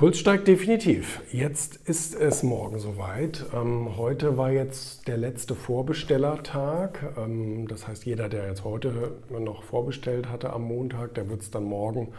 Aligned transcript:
Puls 0.00 0.18
steigt 0.18 0.48
definitiv. 0.48 1.20
Jetzt 1.30 1.76
ist 1.86 2.14
es 2.14 2.42
morgen 2.42 2.78
soweit. 2.78 3.44
Ähm, 3.52 3.98
heute 3.98 4.38
war 4.38 4.50
jetzt 4.50 5.06
der 5.06 5.18
letzte 5.18 5.54
Vorbestellertag. 5.54 7.12
Ähm, 7.18 7.68
das 7.68 7.86
heißt, 7.86 8.06
jeder, 8.06 8.30
der 8.30 8.46
jetzt 8.46 8.64
heute 8.64 9.18
noch 9.28 9.62
vorbestellt 9.62 10.30
hatte 10.30 10.54
am 10.54 10.62
Montag, 10.62 11.12
der 11.16 11.28
wird 11.28 11.42
es 11.42 11.50
dann 11.50 11.64
morgen 11.64 12.14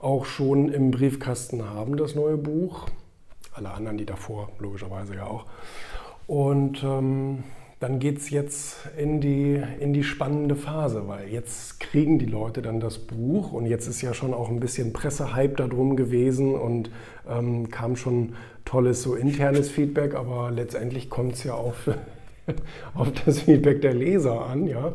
auch 0.00 0.24
schon 0.24 0.72
im 0.72 0.90
Briefkasten 0.90 1.68
haben, 1.68 1.98
das 1.98 2.14
neue 2.14 2.38
Buch. 2.38 2.86
Alle 3.52 3.70
anderen, 3.70 3.98
die 3.98 4.06
davor 4.06 4.48
logischerweise 4.58 5.16
ja 5.16 5.26
auch. 5.26 5.44
Und 6.26 6.82
ähm, 6.82 7.44
dann 7.78 7.98
geht 7.98 8.18
es 8.18 8.30
jetzt 8.30 8.88
in 8.96 9.20
die, 9.20 9.62
in 9.80 9.92
die 9.92 10.02
spannende 10.02 10.56
Phase, 10.56 11.08
weil 11.08 11.28
jetzt 11.28 11.78
kriegen 11.78 12.18
die 12.18 12.26
Leute 12.26 12.62
dann 12.62 12.80
das 12.80 12.98
Buch 12.98 13.52
und 13.52 13.66
jetzt 13.66 13.86
ist 13.86 14.00
ja 14.00 14.14
schon 14.14 14.32
auch 14.32 14.48
ein 14.48 14.60
bisschen 14.60 14.94
Pressehype 14.94 15.56
darum 15.56 15.94
gewesen 15.94 16.54
und 16.54 16.90
ähm, 17.28 17.68
kam 17.70 17.96
schon 17.96 18.34
tolles 18.64 19.02
so 19.02 19.14
internes 19.14 19.70
Feedback, 19.70 20.14
aber 20.14 20.50
letztendlich 20.50 21.10
kommt 21.10 21.34
es 21.34 21.44
ja 21.44 21.52
auf, 21.52 21.90
auf 22.94 23.12
das 23.24 23.42
Feedback 23.42 23.82
der 23.82 23.92
Leser 23.94 24.46
an, 24.46 24.66
ja. 24.66 24.94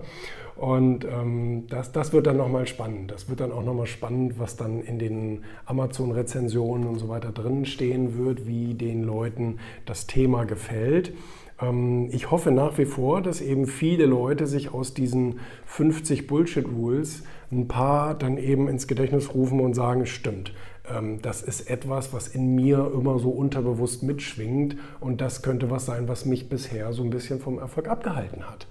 Und 0.56 1.06
ähm, 1.06 1.66
das, 1.70 1.92
das 1.92 2.14
wird 2.14 2.28
dann 2.28 2.38
nochmal 2.38 2.68
spannend. 2.68 3.10
Das 3.10 3.30
wird 3.30 3.40
dann 3.40 3.52
auch 3.52 3.64
nochmal 3.64 3.88
spannend, 3.88 4.38
was 4.38 4.58
dann 4.58 4.82
in 4.82 5.00
den 5.00 5.44
Amazon-Rezensionen 5.66 6.88
und 6.88 7.00
so 7.00 7.10
weiter 7.10 7.32
drin 7.32 7.66
stehen 7.66 8.18
wird, 8.18 8.46
wie 8.46 8.76
den 8.76 9.04
Leuten 9.04 9.58
das 9.86 10.06
Thema 10.06 10.46
gefällt. 10.46 11.14
Ähm, 11.62 12.10
ich 12.12 12.32
hoffe 12.32 12.52
nach 12.52 12.78
wie 12.78 12.86
vor, 12.86 13.22
dass 13.22 13.42
eben 13.42 13.68
viele 13.68 14.06
Leute 14.06 14.48
sich 14.48 14.74
aus 14.74 14.94
diesen 14.94 15.40
50 15.66 16.28
Bullshit-Rules 16.28 17.24
ein 17.52 17.68
paar 17.68 18.16
dann 18.16 18.38
eben 18.38 18.68
ins 18.68 18.88
Gedächtnis 18.88 19.34
rufen 19.34 19.60
und 19.60 19.74
sagen, 19.74 20.06
stimmt, 20.06 20.54
ähm, 20.90 21.22
das 21.22 21.42
ist 21.42 21.70
etwas, 21.70 22.14
was 22.14 22.28
in 22.28 22.56
mir 22.56 22.92
immer 22.94 23.20
so 23.20 23.30
unterbewusst 23.30 24.04
mitschwingt 24.04 24.78
und 25.00 25.22
das 25.22 25.42
könnte 25.42 25.70
was 25.70 25.86
sein, 25.86 26.08
was 26.08 26.26
mich 26.26 26.50
bisher 26.50 26.94
so 26.94 27.04
ein 27.04 27.10
bisschen 27.10 27.40
vom 27.40 27.60
Erfolg 27.60 27.88
abgehalten 27.88 28.50
hat. 28.50 28.68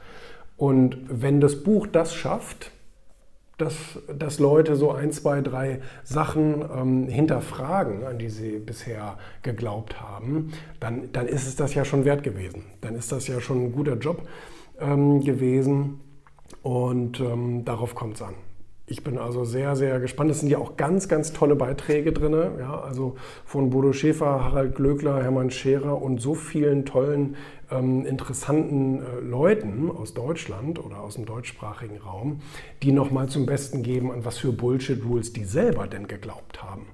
Und 0.57 0.99
wenn 1.09 1.41
das 1.41 1.63
Buch 1.63 1.87
das 1.87 2.15
schafft, 2.15 2.71
dass, 3.61 3.75
dass 4.17 4.39
Leute 4.39 4.77
so 4.77 4.93
ein, 4.93 5.13
zwei, 5.13 5.41
drei 5.41 5.81
Sachen 6.03 6.65
ähm, 6.75 7.09
hinterfragen, 7.09 8.05
an 8.05 8.19
die 8.19 8.29
sie 8.29 8.59
bisher 8.59 9.19
geglaubt 9.43 10.01
haben, 10.01 10.53
dann, 10.81 11.13
dann 11.13 11.27
ist 11.27 11.47
es 11.47 11.57
das 11.57 11.75
ja 11.75 11.85
schon 11.85 12.05
wert 12.05 12.23
gewesen. 12.23 12.65
Dann 12.81 12.95
ist 12.95 13.13
das 13.13 13.27
ja 13.27 13.41
schon 13.41 13.65
ein 13.65 13.73
guter 13.73 13.97
Job 13.97 14.27
ähm, 14.81 15.21
gewesen 15.21 16.01
und 16.63 17.21
ähm, 17.21 17.65
darauf 17.65 17.95
kommt 17.95 18.17
es 18.17 18.23
an. 18.23 18.35
Ich 18.91 19.05
bin 19.05 19.19
also 19.19 19.45
sehr, 19.45 19.77
sehr 19.77 20.01
gespannt. 20.01 20.33
Es 20.33 20.41
sind 20.41 20.49
ja 20.49 20.59
auch 20.59 20.77
ganz, 20.77 21.09
ganz 21.09 21.33
tolle 21.33 21.55
Beiträge 21.55 22.13
drin. 22.13 22.33
Ja, 22.59 22.81
also 22.81 23.15
von 23.45 23.71
Bodo 23.71 23.93
Schäfer, 23.93 24.43
Harald 24.43 24.75
Glöckler, 24.75 25.23
Hermann 25.23 25.53
Scherer 25.53 26.03
und 26.03 26.21
so 26.21 26.35
vielen 26.35 26.85
tollen, 26.85 27.37
ähm, 27.71 28.05
interessanten 28.05 28.99
äh, 28.99 29.21
Leuten 29.21 29.93
aus 29.93 30.13
Deutschland 30.13 30.85
oder 30.85 31.03
aus 31.03 31.15
dem 31.15 31.25
deutschsprachigen 31.25 31.99
Raum, 31.99 32.41
die 32.83 32.91
nochmal 32.91 33.29
zum 33.29 33.47
Besten 33.47 33.85
geben, 33.85 34.11
an 34.11 34.25
was 34.25 34.39
für 34.39 34.51
Bullshit-Rules 34.51 35.33
die 35.35 35.45
selber 35.45 35.87
denn 35.87 36.09
geglaubt 36.09 36.61
haben. 36.61 36.87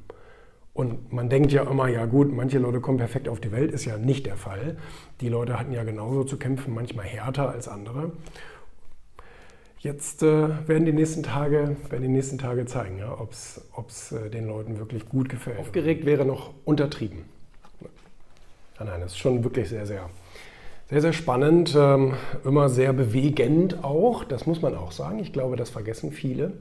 Und 0.74 1.14
man 1.14 1.30
denkt 1.30 1.50
ja 1.52 1.62
immer, 1.62 1.88
ja 1.88 2.04
gut, 2.04 2.30
manche 2.30 2.58
Leute 2.58 2.82
kommen 2.82 2.98
perfekt 2.98 3.26
auf 3.26 3.40
die 3.40 3.52
Welt, 3.52 3.72
ist 3.72 3.86
ja 3.86 3.96
nicht 3.96 4.26
der 4.26 4.36
Fall. 4.36 4.76
Die 5.22 5.30
Leute 5.30 5.58
hatten 5.58 5.72
ja 5.72 5.82
genauso 5.84 6.24
zu 6.24 6.36
kämpfen, 6.36 6.74
manchmal 6.74 7.06
härter 7.06 7.48
als 7.48 7.66
andere. 7.66 8.12
Jetzt 9.86 10.24
äh, 10.24 10.48
werden, 10.66 10.84
die 10.84 10.92
nächsten 10.92 11.22
Tage, 11.22 11.76
werden 11.90 12.02
die 12.02 12.08
nächsten 12.08 12.38
Tage 12.38 12.66
zeigen, 12.66 12.98
ja, 12.98 13.16
ob 13.16 13.30
es 13.30 14.10
äh, 14.10 14.30
den 14.30 14.48
Leuten 14.48 14.80
wirklich 14.80 15.08
gut 15.08 15.28
gefällt. 15.28 15.60
Aufgeregt 15.60 16.04
wäre 16.04 16.24
noch 16.24 16.50
untertrieben. 16.64 17.18
Nein, 18.80 18.88
nein, 18.88 19.00
das 19.00 19.12
ist 19.12 19.18
schon 19.18 19.44
wirklich 19.44 19.68
sehr, 19.68 19.86
sehr, 19.86 20.10
sehr, 20.90 21.02
sehr 21.02 21.12
spannend, 21.12 21.76
ähm, 21.78 22.14
immer 22.44 22.68
sehr 22.68 22.92
bewegend 22.92 23.84
auch. 23.84 24.24
Das 24.24 24.44
muss 24.44 24.60
man 24.60 24.74
auch 24.74 24.90
sagen. 24.90 25.20
Ich 25.20 25.32
glaube, 25.32 25.54
das 25.54 25.70
vergessen 25.70 26.10
viele. 26.10 26.54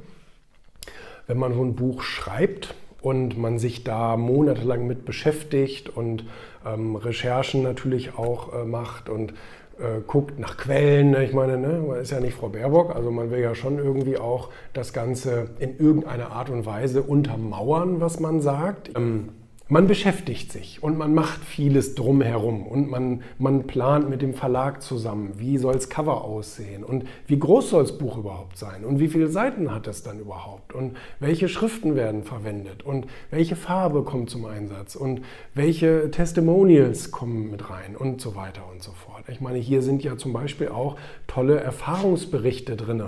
Wenn 1.25 1.39
man 1.39 1.55
so 1.55 1.63
ein 1.63 1.73
Buch 1.73 2.03
schreibt 2.03 2.75
und 3.01 3.39
man 3.39 3.57
sich 3.57 3.83
da 3.83 4.17
monatelang 4.17 4.85
mit 4.85 5.03
beschäftigt 5.03 5.89
und 5.89 6.25
ähm, 6.63 6.95
Recherchen 6.95 7.63
natürlich 7.63 8.19
auch 8.19 8.53
äh, 8.53 8.65
macht 8.65 9.09
und 9.09 9.33
äh, 9.79 10.01
guckt 10.05 10.39
nach 10.39 10.57
Quellen. 10.57 11.11
Ne? 11.11 11.25
Ich 11.25 11.33
meine, 11.33 11.57
ne? 11.57 11.83
man 11.87 11.99
ist 11.99 12.11
ja 12.11 12.19
nicht 12.19 12.35
Frau 12.35 12.49
Baerbock, 12.49 12.95
also 12.95 13.11
man 13.11 13.31
will 13.31 13.39
ja 13.39 13.55
schon 13.55 13.77
irgendwie 13.77 14.17
auch 14.17 14.49
das 14.73 14.93
Ganze 14.93 15.49
in 15.59 15.77
irgendeiner 15.77 16.31
Art 16.31 16.49
und 16.49 16.65
Weise 16.65 17.03
untermauern, 17.03 18.01
was 18.01 18.19
man 18.19 18.41
sagt. 18.41 18.91
Ähm, 18.95 19.29
man 19.67 19.87
beschäftigt 19.87 20.51
sich 20.51 20.83
und 20.83 20.95
man 20.95 21.15
macht 21.15 21.43
vieles 21.43 21.95
drumherum 21.95 22.67
und 22.67 22.87
man, 22.87 23.23
man 23.39 23.65
plant 23.65 24.09
mit 24.09 24.21
dem 24.21 24.35
Verlag 24.35 24.83
zusammen, 24.83 25.33
wie 25.37 25.57
soll 25.57 25.73
das 25.73 25.89
Cover 25.89 26.23
aussehen 26.23 26.83
und 26.83 27.05
wie 27.25 27.39
groß 27.39 27.71
soll 27.71 27.81
das 27.81 27.97
Buch 27.97 28.17
überhaupt 28.17 28.57
sein 28.57 28.85
und 28.85 28.99
wie 28.99 29.07
viele 29.07 29.27
Seiten 29.27 29.73
hat 29.73 29.87
es 29.87 30.03
dann 30.03 30.19
überhaupt 30.19 30.73
und 30.73 30.95
welche 31.19 31.49
Schriften 31.49 31.95
werden 31.95 32.23
verwendet 32.23 32.83
und 32.83 33.07
welche 33.31 33.55
Farbe 33.55 34.03
kommt 34.03 34.29
zum 34.29 34.45
Einsatz 34.45 34.95
und 34.95 35.21
welche 35.55 36.11
Testimonials 36.11 37.09
kommen 37.09 37.49
mit 37.49 37.67
rein 37.67 37.95
und 37.95 38.21
so 38.21 38.35
weiter 38.35 38.61
und 38.71 38.83
so 38.83 38.91
fort. 38.91 39.23
Ich 39.29 39.41
meine, 39.41 39.57
hier 39.57 39.81
sind 39.81 40.03
ja 40.03 40.15
zum 40.15 40.31
Beispiel 40.31 40.67
auch 40.67 40.95
tolle 41.25 41.59
Erfahrungsberichte 41.59 42.75
drin 42.75 43.01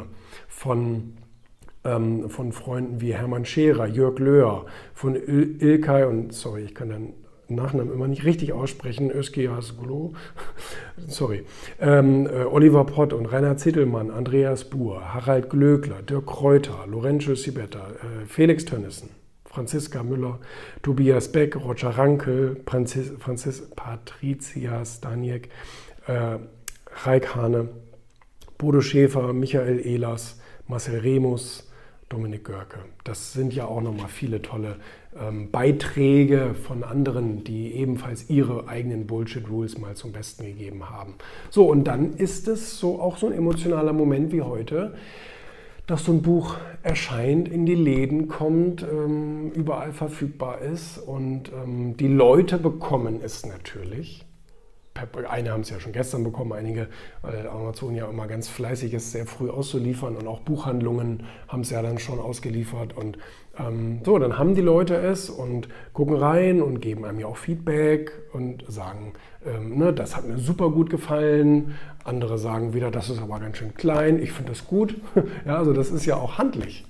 von 0.47 1.13
ähm, 1.83 2.29
von 2.29 2.51
Freunden 2.51 3.01
wie 3.01 3.13
Hermann 3.13 3.45
Scherer, 3.45 3.87
Jörg 3.87 4.19
Löhr, 4.19 4.65
von 4.93 5.15
Il 5.15 5.57
Ilkay 5.61 6.05
und, 6.05 6.33
sorry, 6.33 6.63
ich 6.63 6.75
kann 6.75 6.89
den 6.89 7.13
Nachnamen 7.49 7.93
immer 7.93 8.07
nicht 8.07 8.25
richtig 8.25 8.51
aussprechen, 8.51 9.09
Özkias 9.09 9.77
Glo, 9.77 10.13
sorry, 11.07 11.45
ähm, 11.79 12.27
äh, 12.27 12.43
Oliver 12.43 12.85
Pott 12.85 13.13
und 13.13 13.25
Rainer 13.25 13.57
Zittelmann, 13.57 14.11
Andreas 14.11 14.65
Buhr, 14.65 15.13
Harald 15.13 15.49
Glöckler, 15.49 16.01
Dirk 16.01 16.27
Kräuter, 16.27 16.85
Lorenzo 16.87 17.35
Sibetta, 17.35 17.87
äh, 17.91 18.25
Felix 18.25 18.65
Tönnissen, 18.65 19.09
Franziska 19.45 20.03
Müller, 20.03 20.39
Tobias 20.81 21.31
Beck, 21.31 21.55
Roger 21.55 21.89
Rankel, 21.89 22.61
Franzis, 22.65 23.13
Franzis, 23.17 23.69
Patricia 23.75 24.83
Staniek, 24.83 25.49
äh, 26.07 26.37
Raik 27.05 27.35
Hane, 27.35 27.69
Bodo 28.57 28.81
Schäfer, 28.81 29.33
Michael 29.33 29.79
Ehlers, 29.79 30.39
Marcel 30.67 30.99
Remus, 30.99 31.66
Dominik 32.09 32.45
Görke. 32.45 32.79
Das 33.03 33.33
sind 33.33 33.53
ja 33.53 33.65
auch 33.65 33.81
nochmal 33.81 34.07
viele 34.07 34.41
tolle 34.41 34.77
ähm, 35.19 35.51
Beiträge 35.51 36.55
von 36.55 36.83
anderen, 36.83 37.43
die 37.43 37.73
ebenfalls 37.73 38.29
ihre 38.29 38.67
eigenen 38.67 39.07
Bullshit-Rules 39.07 39.77
mal 39.77 39.95
zum 39.95 40.13
Besten 40.13 40.45
gegeben 40.45 40.89
haben. 40.89 41.15
So, 41.49 41.69
und 41.69 41.83
dann 41.83 42.13
ist 42.13 42.47
es 42.47 42.79
so 42.79 43.01
auch 43.01 43.17
so 43.17 43.27
ein 43.27 43.33
emotionaler 43.33 43.93
Moment 43.93 44.31
wie 44.31 44.41
heute, 44.41 44.95
dass 45.85 46.05
so 46.05 46.13
ein 46.13 46.21
Buch 46.21 46.55
erscheint, 46.83 47.49
in 47.49 47.65
die 47.65 47.75
Läden 47.75 48.27
kommt, 48.27 48.83
ähm, 48.83 49.51
überall 49.51 49.91
verfügbar 49.91 50.59
ist 50.59 50.97
und 50.97 51.51
ähm, 51.51 51.97
die 51.97 52.09
Leute 52.09 52.57
bekommen 52.57 53.19
es 53.23 53.45
natürlich 53.45 54.25
eine 55.29 55.51
haben 55.51 55.61
es 55.61 55.69
ja 55.69 55.79
schon 55.79 55.91
gestern 55.91 56.23
bekommen, 56.23 56.53
einige, 56.53 56.87
weil 57.21 57.47
Amazon 57.47 57.95
ja 57.95 58.09
immer 58.09 58.27
ganz 58.27 58.47
fleißig 58.47 58.93
ist, 58.93 59.11
sehr 59.11 59.25
früh 59.25 59.49
auszuliefern 59.49 60.15
und 60.15 60.27
auch 60.27 60.41
Buchhandlungen 60.41 61.23
haben 61.47 61.61
es 61.61 61.69
ja 61.69 61.81
dann 61.81 61.99
schon 61.99 62.19
ausgeliefert. 62.19 62.95
Und 62.95 63.17
ähm, 63.59 64.01
so, 64.05 64.17
dann 64.19 64.37
haben 64.37 64.55
die 64.55 64.61
Leute 64.61 64.95
es 64.95 65.29
und 65.29 65.67
gucken 65.93 66.15
rein 66.15 66.61
und 66.61 66.79
geben 66.79 67.05
einem 67.05 67.19
ja 67.19 67.27
auch 67.27 67.37
Feedback 67.37 68.11
und 68.33 68.63
sagen, 68.67 69.13
ähm, 69.45 69.77
ne, 69.77 69.93
das 69.93 70.15
hat 70.15 70.27
mir 70.27 70.37
super 70.37 70.69
gut 70.69 70.89
gefallen. 70.89 71.75
Andere 72.03 72.37
sagen 72.37 72.73
wieder, 72.73 72.91
das 72.91 73.09
ist 73.09 73.21
aber 73.21 73.39
ganz 73.39 73.57
schön 73.57 73.73
klein, 73.73 74.21
ich 74.21 74.31
finde 74.31 74.51
das 74.51 74.65
gut. 74.67 74.95
ja, 75.45 75.57
also 75.57 75.73
das 75.73 75.91
ist 75.91 76.05
ja 76.05 76.15
auch 76.15 76.37
handlich. 76.37 76.85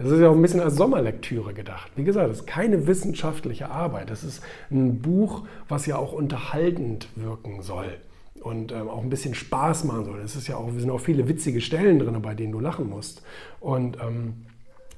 Das 0.00 0.10
ist 0.10 0.20
ja 0.20 0.30
auch 0.30 0.34
ein 0.34 0.40
bisschen 0.40 0.60
als 0.60 0.76
Sommerlektüre 0.76 1.52
gedacht. 1.52 1.92
Wie 1.94 2.04
gesagt, 2.04 2.30
das 2.30 2.38
ist 2.38 2.46
keine 2.46 2.86
wissenschaftliche 2.86 3.70
Arbeit. 3.70 4.08
Das 4.08 4.24
ist 4.24 4.42
ein 4.70 5.02
Buch, 5.02 5.42
was 5.68 5.84
ja 5.84 5.96
auch 5.96 6.14
unterhaltend 6.14 7.08
wirken 7.16 7.60
soll 7.60 7.98
und 8.40 8.72
ähm, 8.72 8.88
auch 8.88 9.02
ein 9.02 9.10
bisschen 9.10 9.34
Spaß 9.34 9.84
machen 9.84 10.06
soll. 10.06 10.20
Es 10.20 10.36
ist 10.36 10.48
ja 10.48 10.56
auch, 10.56 10.70
sind 10.74 10.88
auch 10.88 11.00
viele 11.00 11.28
witzige 11.28 11.60
Stellen 11.60 11.98
drin, 11.98 12.16
bei 12.22 12.34
denen 12.34 12.52
du 12.52 12.60
lachen 12.60 12.88
musst. 12.88 13.22
Und 13.60 13.98
ähm, 14.00 14.46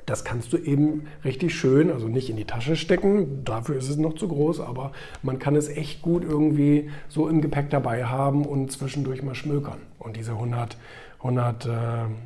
das 0.06 0.24
kannst 0.24 0.52
du 0.52 0.56
eben 0.56 1.08
richtig 1.24 1.54
schön, 1.56 1.90
also 1.90 2.06
nicht 2.06 2.30
in 2.30 2.36
die 2.36 2.44
Tasche 2.44 2.76
stecken, 2.76 3.44
dafür 3.44 3.76
ist 3.76 3.88
es 3.88 3.96
noch 3.96 4.14
zu 4.14 4.28
groß, 4.28 4.60
aber 4.60 4.92
man 5.22 5.40
kann 5.40 5.56
es 5.56 5.68
echt 5.68 6.02
gut 6.02 6.22
irgendwie 6.22 6.90
so 7.08 7.28
im 7.28 7.40
Gepäck 7.40 7.70
dabei 7.70 8.04
haben 8.04 8.44
und 8.44 8.70
zwischendurch 8.70 9.22
mal 9.22 9.34
schmökern. 9.34 9.78
Und 9.98 10.16
diese 10.16 10.32
100, 10.32 10.76
100, 11.22 11.66
äh, 11.66 11.70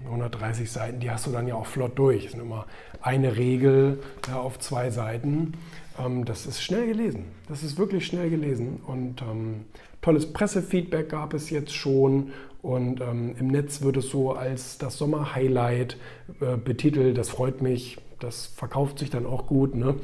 130 0.06 0.70
Seiten, 0.70 1.00
die 1.00 1.10
hast 1.10 1.26
du 1.26 1.30
dann 1.30 1.46
ja 1.46 1.54
auch 1.54 1.66
flott 1.66 1.98
durch. 1.98 2.24
Das 2.24 2.34
ist 2.34 2.40
immer 2.40 2.66
eine 3.02 3.36
Regel 3.36 4.00
ja, 4.26 4.38
auf 4.40 4.58
zwei 4.58 4.90
Seiten. 4.90 5.52
Ähm, 5.98 6.24
das 6.24 6.46
ist 6.46 6.62
schnell 6.62 6.86
gelesen. 6.86 7.26
Das 7.48 7.62
ist 7.62 7.78
wirklich 7.78 8.06
schnell 8.06 8.30
gelesen. 8.30 8.80
Und 8.86 9.22
ähm, 9.22 9.66
tolles 10.00 10.32
Pressefeedback 10.32 11.10
gab 11.10 11.34
es 11.34 11.50
jetzt 11.50 11.74
schon. 11.74 12.32
Und 12.62 13.00
ähm, 13.00 13.36
im 13.38 13.48
Netz 13.48 13.82
wird 13.82 13.98
es 13.98 14.08
so 14.08 14.32
als 14.32 14.78
das 14.78 14.96
Sommer-Highlight 14.96 15.98
äh, 16.40 16.56
betitelt. 16.56 17.18
Das 17.18 17.28
freut 17.28 17.60
mich. 17.60 17.98
Das 18.18 18.46
verkauft 18.46 18.98
sich 18.98 19.10
dann 19.10 19.26
auch 19.26 19.46
gut. 19.46 19.74
Ne? 19.74 19.94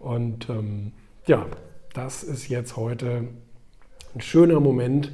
Und 0.00 0.48
ähm, 0.50 0.92
ja, 1.26 1.46
das 1.94 2.24
ist 2.24 2.48
jetzt 2.48 2.76
heute 2.76 3.28
ein 4.14 4.20
schöner 4.20 4.58
Moment, 4.58 5.12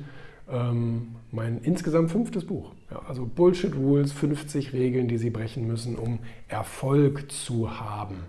ähm, 0.50 1.14
mein 1.30 1.60
insgesamt 1.62 2.10
fünftes 2.10 2.44
Buch. 2.44 2.72
Ja, 2.90 3.02
also 3.08 3.26
Bullshit 3.26 3.74
Rules, 3.74 4.12
50 4.12 4.72
Regeln, 4.72 5.08
die 5.08 5.18
Sie 5.18 5.30
brechen 5.30 5.66
müssen, 5.66 5.96
um 5.96 6.18
Erfolg 6.48 7.30
zu 7.30 7.78
haben. 7.78 8.24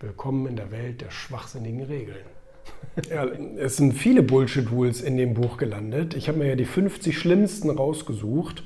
Willkommen 0.00 0.46
in 0.46 0.56
der 0.56 0.70
Welt 0.70 1.00
der 1.00 1.10
schwachsinnigen 1.10 1.82
Regeln. 1.82 2.24
Ja, 3.08 3.26
es 3.56 3.76
sind 3.76 3.92
viele 3.92 4.22
Bullshit-Rules 4.22 5.00
in 5.00 5.16
dem 5.16 5.34
Buch 5.34 5.58
gelandet. 5.58 6.14
Ich 6.14 6.28
habe 6.28 6.38
mir 6.38 6.48
ja 6.48 6.56
die 6.56 6.64
50 6.64 7.18
schlimmsten 7.18 7.70
rausgesucht, 7.70 8.62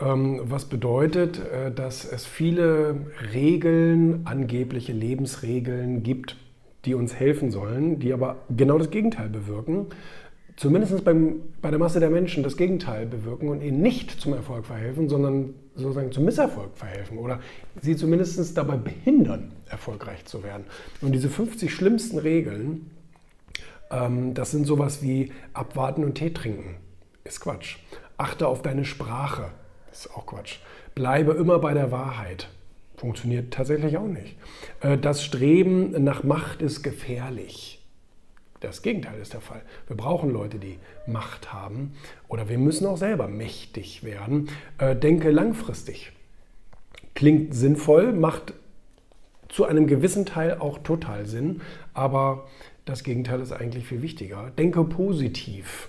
ähm, 0.00 0.40
was 0.44 0.66
bedeutet, 0.66 1.38
äh, 1.38 1.70
dass 1.70 2.04
es 2.04 2.26
viele 2.26 3.06
Regeln, 3.32 4.22
angebliche 4.26 4.92
Lebensregeln 4.92 6.02
gibt, 6.02 6.36
die 6.84 6.94
uns 6.94 7.14
helfen 7.14 7.50
sollen, 7.50 7.98
die 8.00 8.12
aber 8.12 8.36
genau 8.54 8.78
das 8.78 8.90
Gegenteil 8.90 9.28
bewirken 9.28 9.86
zumindest 10.62 11.04
beim, 11.04 11.42
bei 11.60 11.70
der 11.70 11.80
Masse 11.80 11.98
der 11.98 12.08
Menschen 12.08 12.44
das 12.44 12.56
Gegenteil 12.56 13.04
bewirken 13.04 13.48
und 13.48 13.62
ihnen 13.62 13.82
nicht 13.82 14.12
zum 14.12 14.32
Erfolg 14.32 14.64
verhelfen, 14.64 15.08
sondern 15.08 15.54
sozusagen 15.74 16.12
zum 16.12 16.24
Misserfolg 16.24 16.70
verhelfen 16.76 17.18
oder 17.18 17.40
sie 17.80 17.96
zumindest 17.96 18.56
dabei 18.56 18.76
behindern, 18.76 19.50
erfolgreich 19.68 20.24
zu 20.24 20.44
werden. 20.44 20.64
Und 21.00 21.12
diese 21.12 21.28
50 21.28 21.74
schlimmsten 21.74 22.16
Regeln, 22.18 22.92
ähm, 23.90 24.34
das 24.34 24.52
sind 24.52 24.64
sowas 24.64 25.02
wie 25.02 25.32
abwarten 25.52 26.04
und 26.04 26.14
Tee 26.14 26.30
trinken. 26.30 26.76
Ist 27.24 27.40
Quatsch. 27.40 27.78
Achte 28.16 28.46
auf 28.46 28.62
deine 28.62 28.84
Sprache. 28.84 29.50
Ist 29.90 30.14
auch 30.14 30.26
Quatsch. 30.26 30.58
Bleibe 30.94 31.32
immer 31.32 31.58
bei 31.58 31.74
der 31.74 31.90
Wahrheit. 31.90 32.48
Funktioniert 32.96 33.52
tatsächlich 33.52 33.96
auch 33.96 34.06
nicht. 34.06 34.36
Äh, 34.80 34.96
das 34.96 35.24
Streben 35.24 36.04
nach 36.04 36.22
Macht 36.22 36.62
ist 36.62 36.84
gefährlich. 36.84 37.81
Das 38.62 38.80
Gegenteil 38.80 39.20
ist 39.20 39.32
der 39.32 39.40
Fall. 39.40 39.60
Wir 39.88 39.96
brauchen 39.96 40.30
Leute, 40.30 40.58
die 40.58 40.78
Macht 41.08 41.52
haben 41.52 41.94
oder 42.28 42.48
wir 42.48 42.58
müssen 42.58 42.86
auch 42.86 42.96
selber 42.96 43.26
mächtig 43.26 44.04
werden. 44.04 44.50
Äh, 44.78 44.94
denke 44.94 45.32
langfristig. 45.32 46.12
Klingt 47.14 47.54
sinnvoll, 47.54 48.12
macht 48.12 48.54
zu 49.48 49.64
einem 49.64 49.88
gewissen 49.88 50.26
Teil 50.26 50.58
auch 50.60 50.78
total 50.78 51.26
Sinn, 51.26 51.60
aber 51.92 52.46
das 52.84 53.02
Gegenteil 53.02 53.40
ist 53.40 53.52
eigentlich 53.52 53.84
viel 53.84 54.00
wichtiger. 54.00 54.52
Denke 54.56 54.84
positiv. 54.84 55.88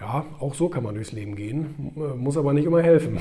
Ja, 0.00 0.26
auch 0.38 0.54
so 0.54 0.68
kann 0.68 0.84
man 0.84 0.94
durchs 0.94 1.10
Leben 1.10 1.34
gehen, 1.34 1.92
muss 2.16 2.36
aber 2.36 2.52
nicht 2.52 2.66
immer 2.66 2.82
helfen. 2.82 3.18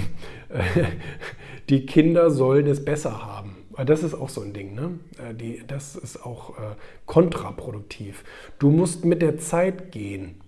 Die 1.70 1.88
Kinder 1.88 2.30
sollen 2.30 2.68
es 2.68 2.86
besser 2.86 3.26
haben. 3.26 3.56
Das 3.86 4.02
ist 4.02 4.16
auch 4.16 4.30
so 4.30 4.42
ein 4.42 4.54
Ding, 4.54 4.74
ne? 4.74 5.00
Äh, 5.18 5.34
die, 5.36 5.64
das 5.68 5.96
ist 5.96 6.26
auch 6.26 6.58
äh, 6.58 6.76
kontraproduktiv. 7.06 8.24
Du 8.60 8.72
musst 8.72 9.06
mit 9.06 9.22
der 9.22 9.38
Zeit 9.38 9.92
gehen. 9.92 10.42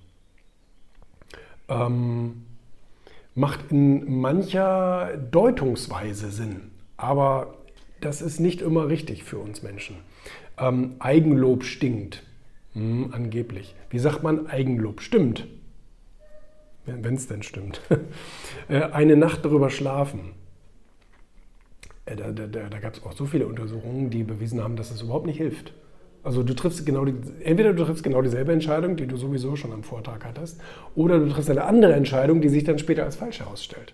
Ähm, 1.68 2.46
macht 3.36 3.72
in 3.72 4.20
mancher 4.20 5.16
Deutungsweise 5.32 6.32
Sinn, 6.32 6.72
aber 6.98 7.56
das 8.02 8.22
ist 8.22 8.40
nicht 8.40 8.62
immer 8.62 8.88
richtig 8.88 9.24
für 9.24 9.38
uns 9.38 9.62
Menschen. 9.62 9.98
Ähm, 10.58 10.96
Eigenlob 11.00 11.64
stinkt, 11.64 12.24
hm, 12.74 13.14
angeblich. 13.14 13.76
Wie 13.90 14.00
sagt 14.00 14.24
man, 14.24 14.48
Eigenlob 14.48 15.02
stimmt? 15.02 15.48
Wenn 16.86 17.16
es 17.16 17.28
denn 17.28 17.44
stimmt. 17.44 17.82
Äh, 18.68 18.84
eine 18.92 19.16
Nacht 19.18 19.46
darüber 19.46 19.72
schlafen. 19.72 20.34
Äh, 22.10 22.16
da, 22.16 22.32
da, 22.32 22.70
da 22.70 22.80
gab 22.80 22.94
es 22.94 23.04
auch 23.04 23.14
so 23.14 23.26
viele 23.26 23.48
Untersuchungen, 23.48 24.10
die 24.10 24.24
bewiesen 24.24 24.64
haben, 24.64 24.76
dass 24.76 24.92
es 24.92 25.02
überhaupt 25.02 25.26
nicht 25.26 25.38
hilft. 25.38 25.74
Also 26.24 26.44
du 26.44 26.54
triffst 26.54 26.86
genau 26.86 27.06
die, 27.06 27.16
entweder 27.44 27.74
du 27.74 27.86
triffst 27.86 28.04
genau 28.04 28.22
dieselbe 28.22 28.52
Entscheidung, 28.52 28.98
die 28.98 29.08
du 29.08 29.16
sowieso 29.16 29.56
schon 29.56 29.72
am 29.72 29.84
Vortag 29.84 30.20
hattest, 30.26 30.60
oder 30.96 31.20
du 31.20 31.30
triffst 31.30 31.50
eine 31.50 31.64
andere 31.64 31.94
Entscheidung, 31.94 32.42
die 32.42 32.50
sich 32.50 32.66
dann 32.66 32.78
später 32.78 33.06
als 33.06 33.16
falsch 33.16 33.40
herausstellt. 33.40 33.94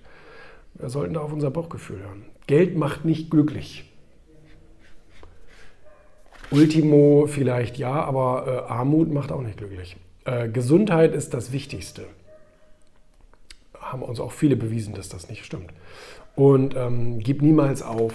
Wir 0.73 0.89
sollten 0.89 1.13
da 1.13 1.21
auf 1.21 1.31
unser 1.31 1.51
Bauchgefühl 1.51 1.99
hören. 1.99 2.25
Geld 2.47 2.75
macht 2.77 3.05
nicht 3.05 3.29
glücklich. 3.29 3.91
Ultimo 6.51 7.27
vielleicht 7.27 7.77
ja, 7.77 8.03
aber 8.03 8.65
äh, 8.67 8.71
Armut 8.71 9.11
macht 9.11 9.31
auch 9.31 9.41
nicht 9.41 9.57
glücklich. 9.57 9.97
Äh, 10.25 10.49
Gesundheit 10.49 11.13
ist 11.13 11.33
das 11.33 11.51
Wichtigste. 11.51 12.05
Haben 13.79 14.01
uns 14.01 14.19
auch 14.19 14.31
viele 14.31 14.55
bewiesen, 14.55 14.93
dass 14.93 15.09
das 15.09 15.29
nicht 15.29 15.45
stimmt. 15.45 15.71
Und 16.35 16.75
ähm, 16.75 17.19
gib 17.19 17.41
niemals 17.41 17.81
auf. 17.81 18.13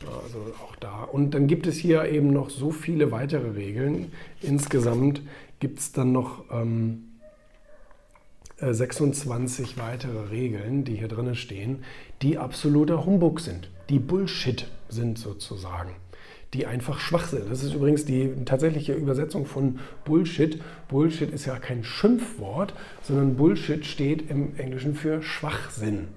Also 0.00 0.38
auch 0.62 0.76
da. 0.76 1.04
Und 1.04 1.32
dann 1.32 1.46
gibt 1.46 1.66
es 1.66 1.76
hier 1.76 2.04
eben 2.04 2.32
noch 2.32 2.50
so 2.50 2.70
viele 2.70 3.12
weitere 3.12 3.50
Regeln. 3.50 4.12
Insgesamt 4.42 5.22
gibt 5.58 5.78
es 5.78 5.92
dann 5.92 6.12
noch 6.12 6.44
ähm, 6.50 7.04
26 8.60 9.76
äh, 9.76 9.80
weitere 9.80 10.28
Regeln, 10.30 10.84
die 10.84 10.96
hier 10.96 11.08
drin 11.08 11.34
stehen, 11.34 11.84
die 12.22 12.38
absoluter 12.38 13.04
Humbug 13.04 13.40
sind, 13.40 13.70
die 13.88 13.98
Bullshit 13.98 14.66
sind 14.88 15.18
sozusagen, 15.18 15.90
die 16.54 16.66
einfach 16.66 16.98
schwach 16.98 17.28
sind. 17.28 17.50
Das 17.50 17.62
ist 17.62 17.74
übrigens 17.74 18.04
die 18.04 18.32
tatsächliche 18.44 18.94
Übersetzung 18.94 19.46
von 19.46 19.80
Bullshit. 20.04 20.60
Bullshit 20.88 21.30
ist 21.30 21.46
ja 21.46 21.58
kein 21.58 21.84
Schimpfwort, 21.84 22.74
sondern 23.02 23.36
Bullshit 23.36 23.84
steht 23.84 24.30
im 24.30 24.56
Englischen 24.58 24.94
für 24.94 25.22
Schwachsinn. 25.22 26.08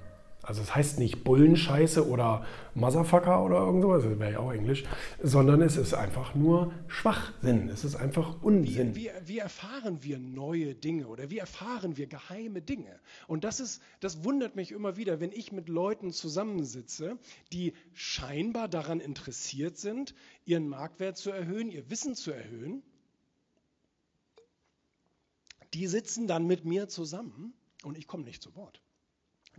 Also 0.49 0.63
es 0.63 0.73
heißt 0.73 0.97
nicht 0.97 1.23
Bullenscheiße 1.23 2.09
oder 2.09 2.43
Motherfucker 2.73 3.45
oder 3.45 3.57
irgendwas, 3.59 4.01
das 4.01 4.17
wäre 4.17 4.31
ja 4.31 4.39
auch 4.39 4.51
Englisch, 4.51 4.83
sondern 5.21 5.61
es 5.61 5.77
ist 5.77 5.93
einfach 5.93 6.33
nur 6.33 6.73
Schwachsinn. 6.87 7.69
Es 7.69 7.83
ist 7.83 7.95
einfach 7.95 8.41
Unsinn. 8.41 8.95
Wie, 8.95 9.03
wie, 9.03 9.27
wie, 9.27 9.37
erfahren 9.37 10.01
wir 10.01 10.17
neue 10.17 10.73
Dinge 10.73 11.07
oder 11.07 11.29
wie 11.29 11.37
erfahren 11.37 11.97
wir 11.97 12.07
geheime 12.07 12.63
Dinge? 12.63 12.99
Und 13.27 13.43
das 13.43 13.59
ist, 13.59 13.83
das 13.99 14.23
wundert 14.23 14.55
mich 14.55 14.71
immer 14.71 14.97
wieder, 14.97 15.19
wenn 15.19 15.31
ich 15.31 15.51
mit 15.51 15.69
Leuten 15.69 16.11
zusammensitze, 16.11 17.19
die 17.53 17.73
scheinbar 17.93 18.67
daran 18.67 19.01
interessiert 19.01 19.77
sind, 19.77 20.15
ihren 20.45 20.67
Marktwert 20.67 21.17
zu 21.17 21.29
erhöhen, 21.29 21.69
ihr 21.69 21.91
Wissen 21.91 22.15
zu 22.15 22.31
erhöhen. 22.31 22.81
Die 25.75 25.85
sitzen 25.85 26.25
dann 26.25 26.47
mit 26.47 26.65
mir 26.65 26.87
zusammen 26.87 27.53
und 27.83 27.99
ich 27.99 28.07
komme 28.07 28.23
nicht 28.23 28.41
zu 28.41 28.55
Wort 28.55 28.81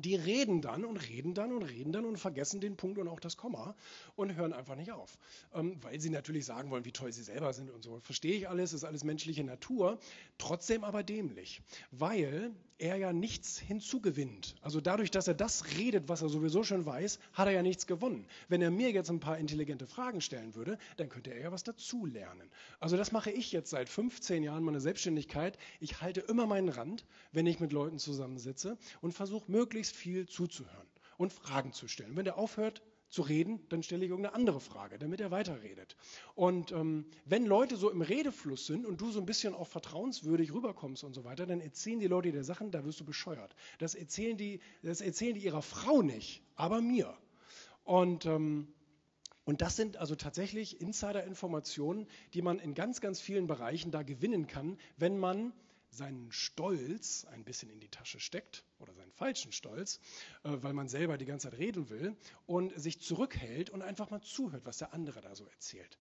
die 0.02 0.14
reden 0.14 0.60
dann 0.60 0.84
und 0.84 0.96
reden 0.96 1.34
dann 1.34 1.52
und 1.52 1.62
reden 1.62 1.92
dann 1.92 2.04
und 2.04 2.18
vergessen 2.18 2.60
den 2.60 2.76
Punkt 2.76 2.98
und 2.98 3.08
auch 3.08 3.20
das 3.20 3.36
Komma 3.36 3.74
und 4.16 4.34
hören 4.34 4.52
einfach 4.52 4.76
nicht 4.76 4.92
auf. 4.92 5.18
Ähm, 5.54 5.76
weil 5.82 6.00
sie 6.00 6.10
natürlich 6.10 6.44
sagen 6.44 6.70
wollen, 6.70 6.84
wie 6.84 6.92
toll 6.92 7.12
sie 7.12 7.22
selber 7.22 7.52
sind 7.52 7.70
und 7.70 7.82
so. 7.82 8.00
Verstehe 8.00 8.34
ich 8.34 8.48
alles, 8.48 8.72
ist 8.72 8.84
alles 8.84 9.04
menschliche 9.04 9.44
Natur, 9.44 9.98
trotzdem 10.38 10.84
aber 10.84 11.02
dämlich, 11.02 11.62
weil 11.90 12.52
er 12.80 12.96
ja 12.96 13.12
nichts 13.12 13.58
hinzugewinnt. 13.58 14.54
Also 14.62 14.80
dadurch, 14.80 15.10
dass 15.10 15.28
er 15.28 15.34
das 15.34 15.76
redet, 15.76 16.08
was 16.08 16.22
er 16.22 16.28
sowieso 16.28 16.64
schon 16.64 16.86
weiß, 16.86 17.18
hat 17.34 17.46
er 17.46 17.52
ja 17.52 17.62
nichts 17.62 17.86
gewonnen. 17.86 18.26
Wenn 18.48 18.62
er 18.62 18.70
mir 18.70 18.90
jetzt 18.90 19.10
ein 19.10 19.20
paar 19.20 19.38
intelligente 19.38 19.86
Fragen 19.86 20.20
stellen 20.20 20.54
würde, 20.54 20.78
dann 20.96 21.08
könnte 21.08 21.32
er 21.32 21.40
ja 21.40 21.52
was 21.52 21.62
dazulernen. 21.62 22.50
Also 22.78 22.96
das 22.96 23.12
mache 23.12 23.30
ich 23.30 23.52
jetzt 23.52 23.70
seit 23.70 23.88
15 23.88 24.42
Jahren 24.42 24.64
meiner 24.64 24.80
Selbstständigkeit. 24.80 25.58
Ich 25.78 26.00
halte 26.00 26.20
immer 26.20 26.46
meinen 26.46 26.70
Rand, 26.70 27.04
wenn 27.32 27.46
ich 27.46 27.60
mit 27.60 27.72
Leuten 27.72 27.98
zusammensitze 27.98 28.78
und 29.02 29.12
versuche 29.12 29.50
möglichst 29.50 29.89
viel 29.92 30.28
zuzuhören 30.28 30.88
und 31.16 31.32
Fragen 31.32 31.72
zu 31.72 31.88
stellen. 31.88 32.16
Wenn 32.16 32.24
der 32.24 32.38
aufhört, 32.38 32.82
zu 33.10 33.22
reden, 33.22 33.60
dann 33.68 33.82
stelle 33.82 34.04
ich 34.04 34.10
irgendeine 34.10 34.36
andere 34.36 34.60
Frage, 34.60 34.96
damit 34.98 35.20
er 35.20 35.32
weiterredet. 35.32 35.96
Und 36.36 36.70
ähm, 36.70 37.06
wenn 37.24 37.44
Leute 37.44 37.76
so 37.76 37.90
im 37.90 38.02
Redefluss 38.02 38.66
sind 38.66 38.86
und 38.86 39.00
du 39.00 39.10
so 39.10 39.18
ein 39.18 39.26
bisschen 39.26 39.52
auch 39.52 39.66
vertrauenswürdig 39.66 40.54
rüberkommst 40.54 41.02
und 41.02 41.14
so 41.14 41.24
weiter, 41.24 41.44
dann 41.44 41.60
erzählen 41.60 41.98
die 41.98 42.06
Leute 42.06 42.30
dir 42.30 42.44
Sachen, 42.44 42.70
da 42.70 42.84
wirst 42.84 43.00
du 43.00 43.04
bescheuert. 43.04 43.56
Das 43.78 43.96
erzählen 43.96 44.36
die, 44.36 44.60
das 44.82 45.00
erzählen 45.00 45.34
die 45.34 45.42
ihrer 45.44 45.62
Frau 45.62 46.02
nicht, 46.02 46.42
aber 46.54 46.80
mir. 46.80 47.12
Und 47.84 48.26
ähm, 48.26 48.68
und 49.44 49.62
das 49.62 49.74
sind 49.74 49.96
also 49.96 50.14
tatsächlich 50.14 50.80
Insider-Informationen, 50.80 52.06
die 52.34 52.42
man 52.42 52.60
in 52.60 52.74
ganz, 52.74 53.00
ganz 53.00 53.20
vielen 53.20 53.48
Bereichen 53.48 53.90
da 53.90 54.04
gewinnen 54.04 54.46
kann, 54.46 54.78
wenn 54.96 55.18
man 55.18 55.52
seinen 55.90 56.30
Stolz 56.32 57.24
ein 57.26 57.44
bisschen 57.44 57.70
in 57.70 57.80
die 57.80 57.88
Tasche 57.88 58.20
steckt 58.20 58.64
oder 58.78 58.94
seinen 58.94 59.12
falschen 59.12 59.52
Stolz, 59.52 60.00
äh, 60.44 60.50
weil 60.60 60.72
man 60.72 60.88
selber 60.88 61.18
die 61.18 61.26
ganze 61.26 61.50
Zeit 61.50 61.58
reden 61.58 61.90
will 61.90 62.16
und 62.46 62.78
sich 62.80 63.00
zurückhält 63.00 63.70
und 63.70 63.82
einfach 63.82 64.10
mal 64.10 64.22
zuhört, 64.22 64.64
was 64.64 64.78
der 64.78 64.94
andere 64.94 65.20
da 65.20 65.34
so 65.34 65.46
erzählt. 65.46 65.98